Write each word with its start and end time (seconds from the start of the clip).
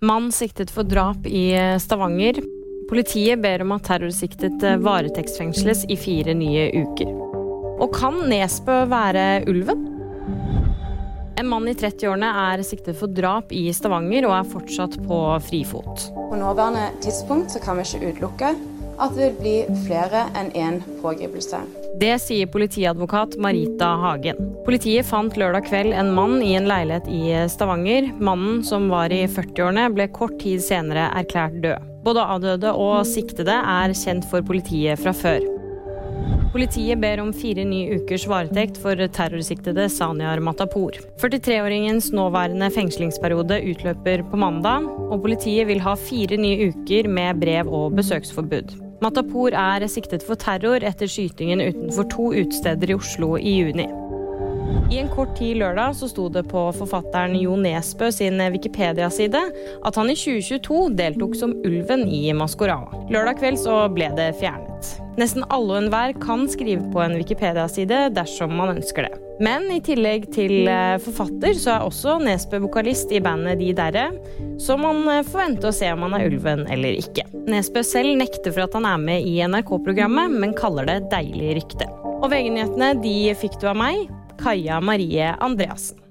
Mann 0.00 0.32
siktet 0.32 0.70
for 0.70 0.86
drap 0.86 1.26
i 1.26 1.76
Stavanger. 1.80 2.36
Politiet 2.88 3.40
ber 3.42 3.64
om 3.64 3.72
at 3.74 3.82
terrorsiktet 3.88 4.62
varetektsfengsles 4.84 5.82
i 5.90 5.96
fire 5.98 6.36
nye 6.38 6.68
uker. 6.70 7.10
Og 7.82 7.90
kan 7.96 8.20
Nesbø 8.30 8.84
være 8.92 9.24
ulven? 9.50 9.82
En 11.38 11.50
mann 11.50 11.66
i 11.66 11.74
30-årene 11.74 12.30
er 12.44 12.62
siktet 12.66 12.94
for 13.00 13.10
drap 13.10 13.50
i 13.50 13.64
Stavanger 13.74 14.28
og 14.30 14.36
er 14.36 14.48
fortsatt 14.54 14.94
på 15.02 15.18
frifot. 15.48 16.06
På 16.14 16.38
nåværende 16.38 16.92
tidspunkt 17.02 17.58
kan 17.64 17.82
vi 17.82 17.88
ikke 17.88 18.12
utelukke 18.12 18.54
at 18.98 19.14
det 19.14 19.28
vil 19.28 19.36
bli 19.40 19.82
flere 19.86 20.26
enn 20.38 20.50
én 20.58 20.80
pågripelse. 21.02 21.60
Det 21.98 22.14
sier 22.22 22.50
politiadvokat 22.50 23.36
Marita 23.42 23.88
Hagen. 24.02 24.38
Politiet 24.66 25.06
fant 25.08 25.34
lørdag 25.40 25.66
kveld 25.66 25.94
en 25.96 26.12
mann 26.14 26.38
i 26.44 26.52
en 26.58 26.68
leilighet 26.70 27.08
i 27.10 27.22
Stavanger. 27.50 28.10
Mannen, 28.22 28.62
som 28.66 28.86
var 28.92 29.14
i 29.14 29.24
40-årene, 29.26 29.88
ble 29.94 30.08
kort 30.14 30.38
tid 30.42 30.62
senere 30.62 31.08
erklært 31.18 31.58
død. 31.64 31.86
Både 32.06 32.24
avdøde 32.36 32.72
og 32.78 33.06
siktede 33.08 33.54
er 33.58 33.94
kjent 33.98 34.28
for 34.30 34.46
politiet 34.46 35.00
fra 35.02 35.14
før. 35.16 35.42
Politiet 36.52 36.96
ber 37.02 37.20
om 37.20 37.28
fire 37.36 37.64
nye 37.68 37.98
ukers 37.98 38.24
varetekt 38.30 38.78
for 38.80 38.96
terrorsiktede 38.96 39.84
Sanyar 39.92 40.40
Matapour. 40.40 40.96
43-åringens 41.20 42.08
nåværende 42.16 42.70
fengslingsperiode 42.72 43.60
utløper 43.68 44.24
på 44.30 44.40
mandag, 44.40 44.88
og 44.88 45.20
politiet 45.26 45.68
vil 45.68 45.84
ha 45.84 45.92
fire 45.98 46.40
nye 46.40 46.70
uker 46.72 47.10
med 47.12 47.42
brev- 47.44 47.68
og 47.68 47.98
besøksforbud. 48.00 48.87
Matapour 49.04 49.54
er 49.54 49.86
siktet 49.86 50.24
for 50.26 50.40
terror 50.40 50.82
etter 50.82 51.10
skytingen 51.10 51.62
utenfor 51.62 52.08
to 52.10 52.28
utesteder 52.34 52.90
i 52.90 52.96
Oslo 52.98 53.36
i 53.38 53.54
juni. 53.60 53.86
I 54.88 54.98
en 55.02 55.10
kort 55.12 55.34
tid 55.38 55.60
lørdag 55.60 55.94
så 55.96 56.08
sto 56.10 56.26
det 56.32 56.46
på 56.50 56.62
forfatteren 56.76 57.36
Jo 57.38 57.56
Nesbø 57.60 58.08
sin 58.12 58.40
Wikipedia-side 58.40 59.42
at 59.84 60.00
han 60.00 60.10
i 60.10 60.16
2022 60.16 60.80
deltok 60.98 61.36
som 61.36 61.54
ulven 61.64 62.08
i 62.08 62.24
Maskorama. 62.36 63.04
Lørdag 63.12 63.38
kveld 63.42 63.60
så 63.60 63.84
ble 63.92 64.10
det 64.16 64.32
fjernet. 64.40 64.67
Nesten 65.18 65.42
alle 65.50 65.72
og 65.74 65.80
enhver 65.80 66.12
kan 66.22 66.44
skrive 66.50 66.84
på 66.92 67.00
en 67.02 67.16
Wikipedia-side 67.18 68.04
dersom 68.14 68.52
man 68.54 68.76
ønsker 68.76 69.08
det. 69.08 69.16
Men 69.42 69.66
i 69.70 69.80
tillegg 69.82 70.28
til 70.34 70.66
forfatter, 71.02 71.54
så 71.58 71.76
er 71.76 71.86
også 71.86 72.16
Nesbø 72.22 72.58
vokalist 72.64 73.12
i 73.14 73.20
bandet 73.22 73.60
De 73.60 73.72
Derre, 73.74 74.08
så 74.62 74.74
man 74.78 75.04
får 75.26 75.42
vente 75.42 75.70
og 75.70 75.76
se 75.76 75.90
om 75.94 76.02
han 76.06 76.16
er 76.18 76.26
ulven 76.30 76.64
eller 76.70 76.98
ikke. 77.02 77.26
Nesbø 77.50 77.84
selv 77.86 78.18
nekter 78.18 78.54
for 78.54 78.66
at 78.66 78.74
han 78.78 78.86
er 78.90 78.98
med 79.02 79.26
i 79.26 79.38
NRK-programmet, 79.46 80.34
men 80.42 80.56
kaller 80.58 80.90
det 80.90 81.00
deilig 81.14 81.54
rykte. 81.60 81.86
Og 82.18 82.30
VG-nyhetene 82.32 82.96
de 83.02 83.16
fikk 83.38 83.60
du 83.62 83.70
av 83.70 83.78
meg, 83.78 84.06
Kaja 84.42 84.82
Marie 84.82 85.32
Andreassen. 85.42 86.07